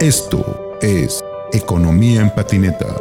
[0.00, 2.94] Esto es Economía en Patineta.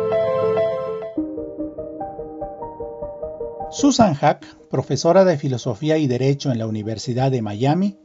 [3.70, 7.98] Susan Hack, profesora de Filosofía y Derecho en la Universidad de Miami,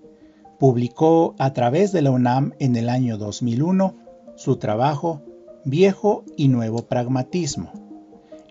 [0.59, 3.95] publicó a través de la UNAM en el año 2001
[4.35, 5.23] su trabajo
[5.65, 7.73] Viejo y Nuevo Pragmatismo.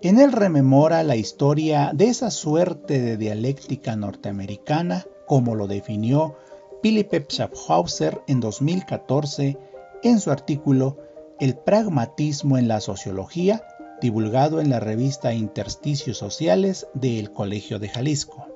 [0.01, 6.37] En él rememora la historia de esa suerte de dialéctica norteamericana, como lo definió
[6.81, 9.57] Philippe Schaffhauser en 2014
[10.03, 10.97] en su artículo
[11.39, 13.63] El pragmatismo en la sociología,
[14.01, 18.47] divulgado en la revista Intersticios Sociales del Colegio de Jalisco.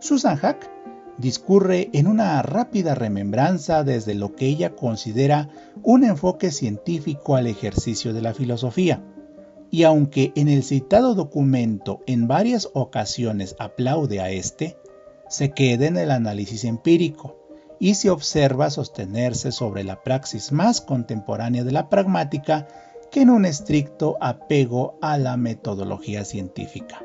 [0.00, 0.70] Susan Hack
[1.18, 5.48] discurre en una rápida remembranza desde lo que ella considera
[5.82, 9.02] un enfoque científico al ejercicio de la filosofía.
[9.70, 14.78] Y aunque en el citado documento en varias ocasiones aplaude a este,
[15.28, 17.36] se queda en el análisis empírico,
[17.80, 22.66] y se observa sostenerse sobre la praxis más contemporánea de la pragmática
[23.10, 27.02] que en un estricto apego a la metodología científica.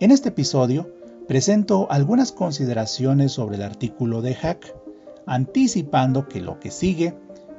[0.00, 0.92] En este episodio
[1.28, 4.74] presento algunas consideraciones sobre el artículo de Hack,
[5.26, 7.14] anticipando que lo que sigue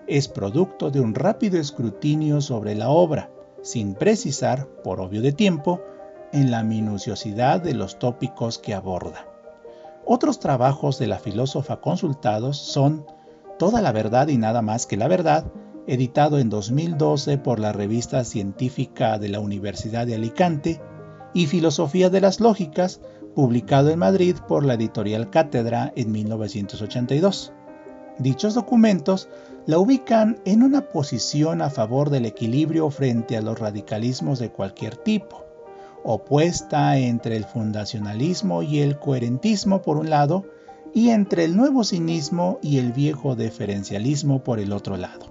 [0.08, 3.30] es producto de un rápido escrutinio sobre la obra,
[3.62, 5.82] sin precisar, por obvio de tiempo,
[6.32, 9.27] en la minuciosidad de los tópicos que aborda.
[10.10, 13.06] Otros trabajos de la filósofa consultados son
[13.60, 15.52] Toda la verdad y nada más que la verdad,
[15.86, 20.80] editado en 2012 por la revista científica de la Universidad de Alicante,
[21.34, 23.02] y Filosofía de las Lógicas,
[23.36, 27.52] publicado en Madrid por la editorial Cátedra en 1982.
[28.18, 29.28] Dichos documentos
[29.66, 34.96] la ubican en una posición a favor del equilibrio frente a los radicalismos de cualquier
[34.96, 35.47] tipo
[36.04, 40.46] opuesta entre el fundacionalismo y el coherentismo por un lado,
[40.94, 45.28] y entre el nuevo cinismo y el viejo deferencialismo por el otro lado.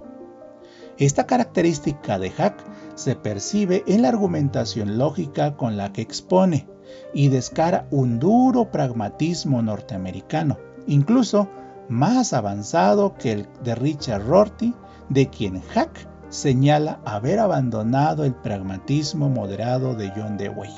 [0.97, 2.63] Esta característica de Hack
[2.95, 6.67] se percibe en la argumentación lógica con la que expone
[7.13, 11.49] y descara un duro pragmatismo norteamericano, incluso
[11.89, 14.73] más avanzado que el de Richard Rorty,
[15.09, 20.71] de quien Hack señala haber abandonado el pragmatismo moderado de John Dewey.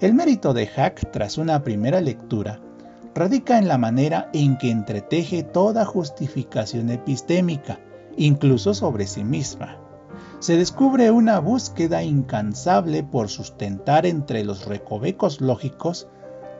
[0.00, 2.60] El mérito de Hack, tras una primera lectura,
[3.14, 7.80] radica en la manera en que entreteje toda justificación epistémica,
[8.16, 9.78] incluso sobre sí misma.
[10.40, 16.08] Se descubre una búsqueda incansable por sustentar entre los recovecos lógicos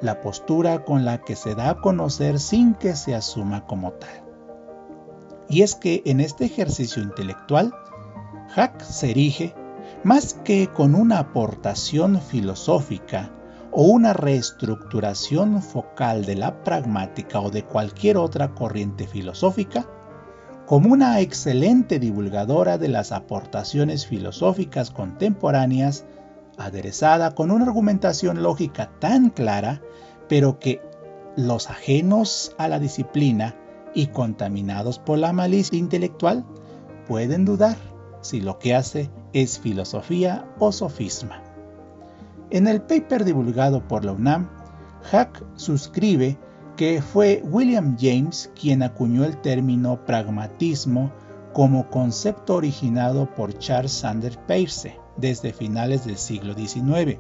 [0.01, 4.25] la postura con la que se da a conocer sin que se asuma como tal.
[5.49, 7.73] Y es que en este ejercicio intelectual
[8.49, 9.55] Hack se erige
[10.05, 13.31] más que con una aportación filosófica
[13.71, 19.87] o una reestructuración focal de la pragmática o de cualquier otra corriente filosófica,
[20.67, 26.05] como una excelente divulgadora de las aportaciones filosóficas contemporáneas,
[26.57, 29.83] aderezada con una argumentación lógica tan clara,
[30.29, 30.83] pero que
[31.37, 33.55] los ajenos a la disciplina
[33.95, 36.45] y contaminados por la malicia intelectual
[37.07, 37.77] pueden dudar
[38.21, 41.43] si lo que hace es filosofía o sofisma.
[42.51, 44.49] En el paper divulgado por la UNAM,
[45.11, 46.39] Hack suscribe
[46.77, 51.13] que fue William James quien acuñó el término pragmatismo
[51.53, 57.19] como concepto originado por Charles Sanders Peirce desde finales del siglo XIX.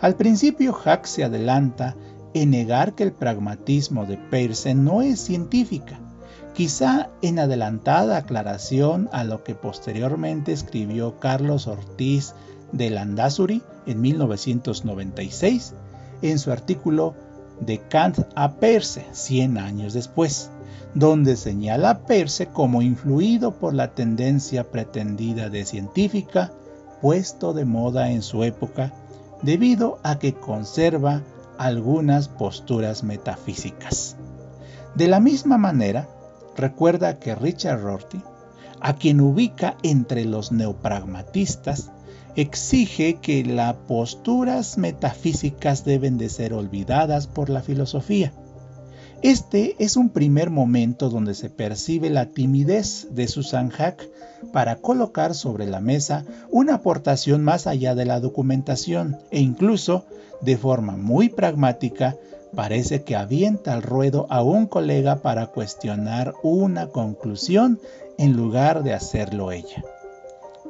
[0.00, 1.96] Al principio, Hack se adelanta
[2.34, 6.01] en negar que el pragmatismo de Peirce no es científica,
[6.54, 12.34] quizá en adelantada aclaración a lo que posteriormente escribió Carlos Ortiz
[12.72, 15.74] de Landazuri en 1996
[16.22, 17.14] en su artículo
[17.60, 20.50] De Kant a Peirce 100 años después,
[20.94, 26.52] donde señala a Peirce como influido por la tendencia pretendida de científica
[27.00, 28.92] puesto de moda en su época
[29.42, 31.22] debido a que conserva
[31.58, 34.16] algunas posturas metafísicas.
[34.94, 36.08] De la misma manera,
[36.56, 38.22] recuerda que Richard Rorty,
[38.80, 41.90] a quien ubica entre los neopragmatistas,
[42.36, 48.32] exige que las posturas metafísicas deben de ser olvidadas por la filosofía.
[49.22, 54.08] Este es un primer momento donde se percibe la timidez de Susan Hack
[54.52, 60.06] para colocar sobre la mesa una aportación más allá de la documentación e incluso,
[60.40, 62.16] de forma muy pragmática,
[62.54, 67.80] parece que avienta al ruedo a un colega para cuestionar una conclusión
[68.18, 69.84] en lugar de hacerlo ella.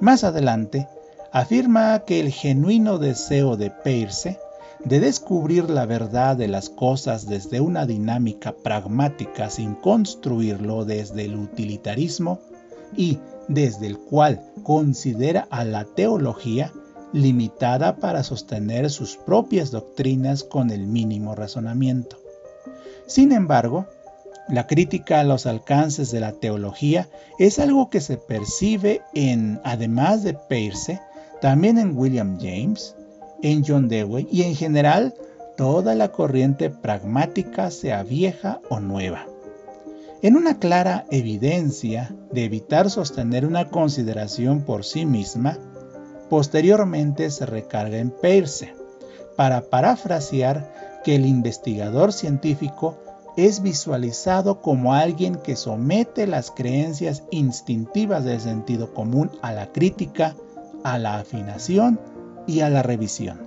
[0.00, 0.88] Más adelante,
[1.32, 4.38] afirma que el genuino deseo de Peirce
[4.84, 11.37] de descubrir la verdad de las cosas desde una dinámica pragmática sin construirlo desde el
[11.37, 12.40] utilitarismo,
[12.96, 13.19] y
[13.49, 16.73] desde el cual considera a la teología
[17.12, 22.17] limitada para sostener sus propias doctrinas con el mínimo razonamiento.
[23.06, 23.87] Sin embargo,
[24.49, 30.23] la crítica a los alcances de la teología es algo que se percibe en, además
[30.23, 31.00] de Peirce,
[31.41, 32.97] también en William James,
[33.43, 35.14] en John Dewey y en general
[35.56, 39.26] toda la corriente pragmática, sea vieja o nueva.
[40.23, 45.59] En una clara evidencia de evitar sostener una consideración por sí misma,
[46.32, 48.75] posteriormente se recarga en Peirce,
[49.37, 52.96] para parafrasear que el investigador científico
[53.37, 60.34] es visualizado como alguien que somete las creencias instintivas del sentido común a la crítica,
[60.84, 62.00] a la afinación
[62.46, 63.38] y a la revisión.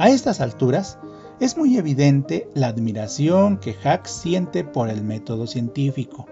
[0.00, 0.98] A estas alturas,
[1.38, 6.26] es muy evidente la admiración que Hack siente por el método científico,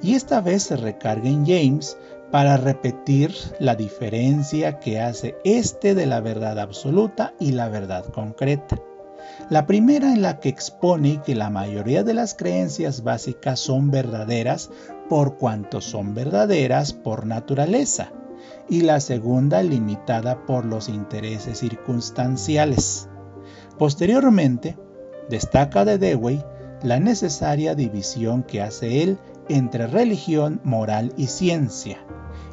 [0.00, 1.98] y esta vez se recarga en James
[2.30, 8.78] para repetir la diferencia que hace este de la verdad absoluta y la verdad concreta.
[9.48, 14.70] La primera en la que expone que la mayoría de las creencias básicas son verdaderas
[15.08, 18.12] por cuanto son verdaderas por naturaleza,
[18.68, 23.08] y la segunda limitada por los intereses circunstanciales.
[23.78, 24.78] Posteriormente,
[25.28, 26.44] destaca de Dewey
[26.82, 29.18] la necesaria división que hace él
[29.48, 31.98] entre religión, moral y ciencia,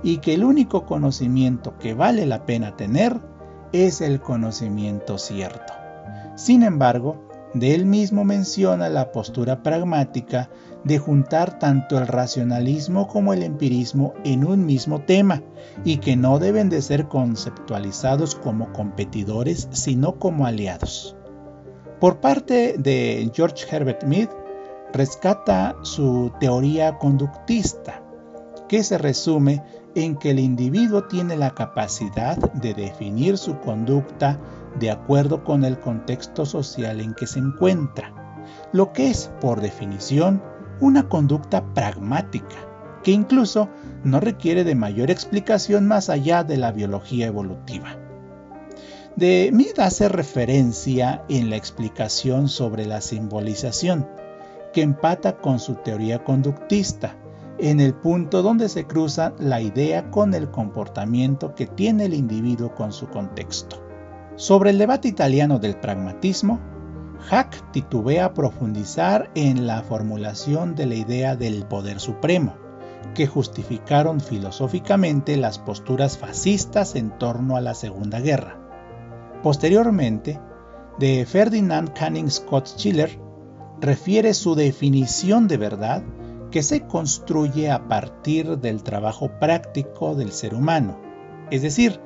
[0.03, 3.19] y que el único conocimiento que vale la pena tener
[3.71, 5.73] es el conocimiento cierto.
[6.35, 10.49] Sin embargo, de él mismo menciona la postura pragmática
[10.83, 15.41] de juntar tanto el racionalismo como el empirismo en un mismo tema
[15.83, 21.15] y que no deben de ser conceptualizados como competidores sino como aliados.
[21.99, 24.29] Por parte de George Herbert Mead,
[24.93, 28.03] rescata su teoría conductista,
[28.67, 29.63] que se resume
[29.97, 34.39] en que el individuo tiene la capacidad de definir su conducta
[34.79, 38.13] de acuerdo con el contexto social en que se encuentra,
[38.71, 40.43] lo que es, por definición,
[40.79, 42.55] una conducta pragmática,
[43.03, 43.69] que incluso
[44.03, 47.97] no requiere de mayor explicación más allá de la biología evolutiva.
[49.15, 54.07] De Mead hace referencia en la explicación sobre la simbolización,
[54.73, 57.15] que empata con su teoría conductista,
[57.59, 62.73] en el punto donde se cruza la idea con el comportamiento que tiene el individuo
[62.75, 63.83] con su contexto.
[64.35, 66.59] Sobre el debate italiano del pragmatismo,
[67.29, 72.55] Hack titubea profundizar en la formulación de la idea del poder supremo,
[73.15, 78.59] que justificaron filosóficamente las posturas fascistas en torno a la Segunda Guerra.
[79.41, 80.39] Posteriormente,
[80.99, 83.19] de Ferdinand Canning Scott Schiller
[83.79, 86.03] refiere su definición de verdad
[86.51, 90.97] que se construye a partir del trabajo práctico del ser humano,
[91.51, 91.99] es decir,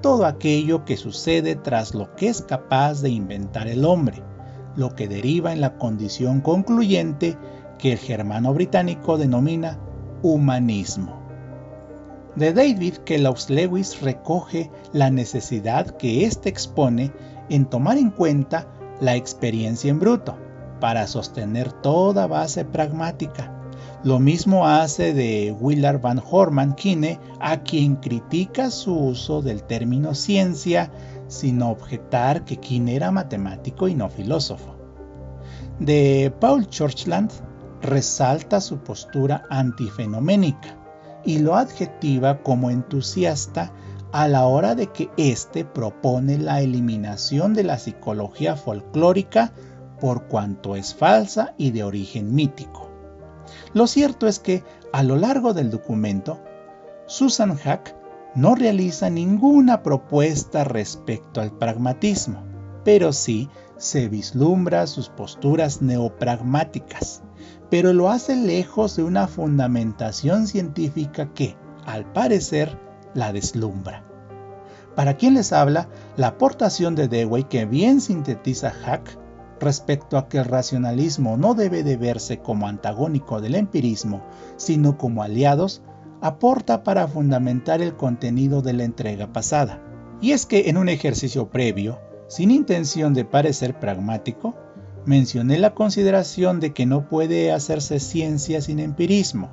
[0.00, 4.22] todo aquello que sucede tras lo que es capaz de inventar el hombre,
[4.76, 7.36] lo que deriva en la condición concluyente
[7.78, 9.78] que el germano británico denomina
[10.22, 11.20] humanismo.
[12.34, 17.12] De David Kellogg's Lewis recoge la necesidad que éste expone
[17.50, 18.66] en tomar en cuenta
[19.00, 20.38] la experiencia en bruto
[20.80, 23.61] para sostener toda base pragmática
[24.04, 30.14] lo mismo hace de Willard Van Horman Kine, a quien critica su uso del término
[30.14, 30.90] ciencia
[31.28, 34.74] sin objetar que Kine era matemático y no filósofo.
[35.78, 37.30] De Paul Churchland
[37.80, 40.76] resalta su postura antifenoménica
[41.24, 43.72] y lo adjetiva como entusiasta
[44.12, 49.52] a la hora de que éste propone la eliminación de la psicología folclórica
[50.00, 52.91] por cuanto es falsa y de origen mítico.
[53.74, 56.40] Lo cierto es que a lo largo del documento,
[57.06, 57.94] Susan Hack
[58.34, 62.42] no realiza ninguna propuesta respecto al pragmatismo,
[62.84, 67.22] pero sí se vislumbra sus posturas neopragmáticas,
[67.68, 72.78] pero lo hace lejos de una fundamentación científica que, al parecer,
[73.14, 74.04] la deslumbra.
[74.94, 79.18] Para quien les habla, la aportación de Dewey que bien sintetiza Hack
[79.62, 84.22] respecto a que el racionalismo no debe de verse como antagónico del empirismo,
[84.56, 85.82] sino como aliados,
[86.20, 89.82] aporta para fundamentar el contenido de la entrega pasada.
[90.20, 94.54] Y es que en un ejercicio previo, sin intención de parecer pragmático,
[95.06, 99.50] mencioné la consideración de que no puede hacerse ciencia sin empirismo,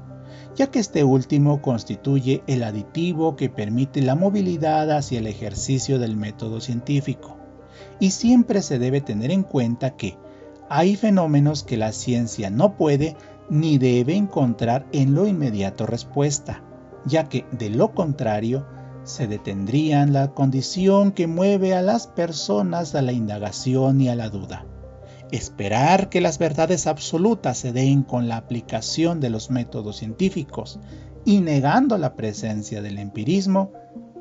[0.56, 6.18] ya que este último constituye el aditivo que permite la movilidad hacia el ejercicio del
[6.18, 7.38] método científico
[8.00, 10.17] y siempre se debe tener en cuenta que
[10.69, 13.15] hay fenómenos que la ciencia no puede
[13.50, 16.63] ni debe encontrar en lo inmediato respuesta.
[17.05, 18.65] ya que de lo contrario
[19.03, 24.15] se detendría en la condición que mueve a las personas a la indagación y a
[24.15, 24.65] la duda.
[25.31, 30.79] Esperar que las verdades absolutas se den con la aplicación de los métodos científicos
[31.24, 33.71] y negando la presencia del empirismo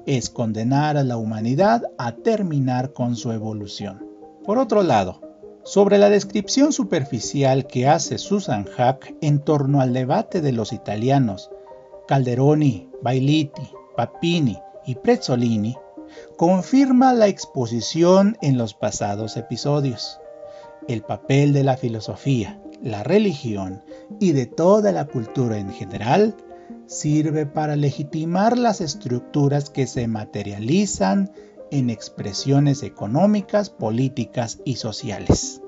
[0.08, 4.08] es condenar a la humanidad a terminar con su evolución.
[4.42, 5.20] Por otro lado,
[5.64, 11.50] sobre la descripción superficial que hace Susan Hack en torno al debate de los italianos
[12.06, 15.76] Calderoni, Bailiti, Papini y Prezzolini,
[16.38, 20.18] confirma la exposición en los pasados episodios
[20.88, 23.84] el papel de la filosofía, la religión
[24.18, 26.34] y de toda la cultura en general
[26.88, 31.30] sirve para legitimar las estructuras que se materializan
[31.70, 35.60] en expresiones económicas, políticas y sociales.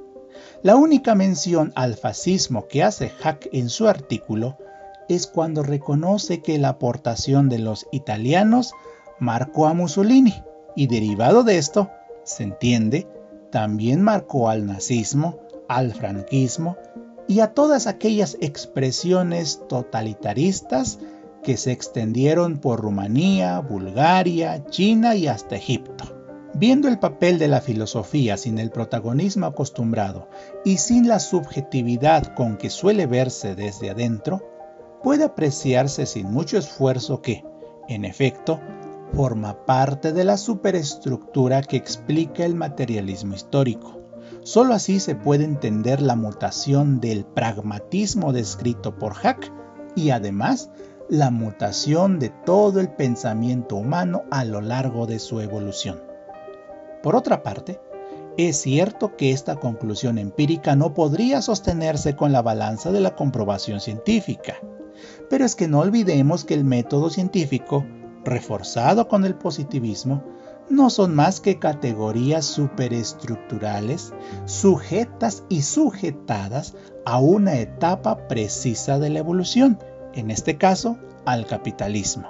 [0.63, 4.57] La única mención al fascismo que hace Hack en su artículo
[5.09, 8.73] es cuando reconoce que la aportación de los italianos
[9.19, 10.43] marcó a Mussolini
[10.75, 11.91] y derivado de esto,
[12.25, 13.07] se entiende,
[13.51, 16.77] también marcó al nazismo, al franquismo
[17.31, 20.99] y a todas aquellas expresiones totalitaristas
[21.45, 26.07] que se extendieron por Rumanía, Bulgaria, China y hasta Egipto.
[26.55, 30.29] Viendo el papel de la filosofía sin el protagonismo acostumbrado
[30.65, 34.43] y sin la subjetividad con que suele verse desde adentro,
[35.05, 37.45] puede apreciarse sin mucho esfuerzo que,
[37.87, 38.59] en efecto,
[39.15, 44.00] forma parte de la superestructura que explica el materialismo histórico.
[44.43, 49.53] Solo así se puede entender la mutación del pragmatismo descrito por Hack
[49.95, 50.71] y además
[51.11, 56.01] la mutación de todo el pensamiento humano a lo largo de su evolución.
[57.03, 57.81] Por otra parte,
[58.39, 63.81] es cierto que esta conclusión empírica no podría sostenerse con la balanza de la comprobación
[63.81, 64.57] científica,
[65.29, 67.85] pero es que no olvidemos que el método científico
[68.25, 70.23] reforzado con el positivismo,
[70.71, 74.15] no son más que categorías superestructurales
[74.47, 76.75] sujetas y sujetadas
[77.05, 79.79] a una etapa precisa de la evolución,
[80.15, 80.97] en este caso
[81.27, 82.29] al capitalismo.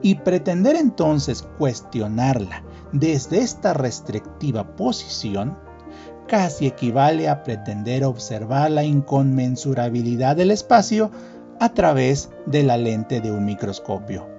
[0.00, 5.58] Y pretender entonces cuestionarla desde esta restrictiva posición
[6.28, 11.10] casi equivale a pretender observar la inconmensurabilidad del espacio
[11.60, 14.35] a través de la lente de un microscopio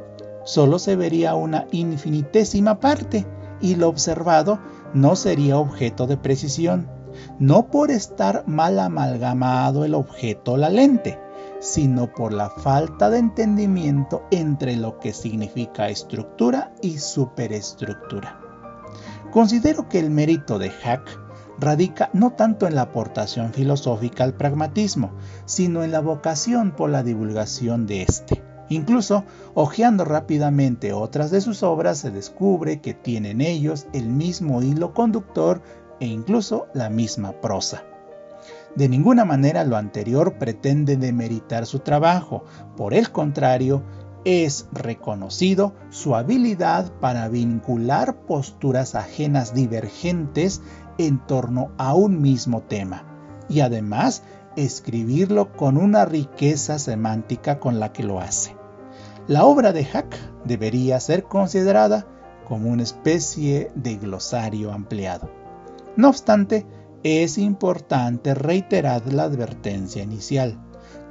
[0.48, 3.28] solo se vería una infinitésima parte
[3.60, 4.60] y lo observado
[4.94, 6.90] no sería objeto de precisión,
[7.38, 11.20] no por estar mal amalgamado el objeto o la lente,
[11.60, 18.40] sino por la falta de entendimiento entre lo que significa estructura y superestructura.
[19.32, 21.20] Considero que el mérito de Hack
[21.60, 25.12] radica no tanto en la aportación filosófica al pragmatismo,
[25.44, 28.47] sino en la vocación por la divulgación de éste.
[28.70, 34.94] Incluso, hojeando rápidamente otras de sus obras, se descubre que tienen ellos el mismo hilo
[34.94, 35.62] conductor
[36.00, 37.84] e incluso la misma prosa.
[38.76, 42.44] De ninguna manera lo anterior pretende demeritar su trabajo,
[42.76, 43.84] por el contrario,
[44.26, 50.62] es reconocido su habilidad para vincular posturas ajenas divergentes
[50.98, 53.06] en torno a un mismo tema
[53.48, 54.24] y además
[54.58, 58.57] escribirlo con una riqueza semántica con la que lo hace.
[59.28, 60.16] La obra de Hack
[60.46, 62.08] debería ser considerada
[62.48, 65.30] como una especie de glosario ampliado.
[65.98, 66.66] No obstante,
[67.04, 70.58] es importante reiterar la advertencia inicial.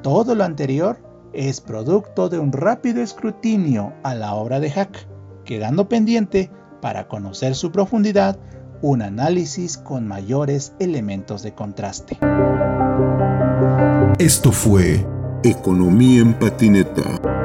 [0.03, 0.99] Todo lo anterior
[1.35, 5.07] es producto de un rápido escrutinio a la obra de Hack,
[5.45, 8.39] quedando pendiente, para conocer su profundidad,
[8.81, 12.17] un análisis con mayores elementos de contraste.
[14.19, 15.07] Esto fue
[15.43, 17.36] Economía en Patineta